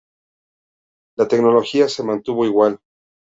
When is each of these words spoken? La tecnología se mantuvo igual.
La 1.15 1.27
tecnología 1.27 1.87
se 1.87 2.01
mantuvo 2.01 2.43
igual. 2.43 2.79